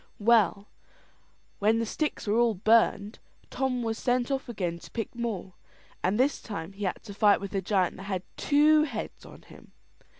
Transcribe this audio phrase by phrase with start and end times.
[0.17, 0.67] Well,
[1.59, 3.19] when the sticks were all burned,
[3.51, 5.53] Tom was sent off again to pick more;
[6.03, 9.43] and this time he had to fight with a giant that had two heads on
[9.43, 9.73] him.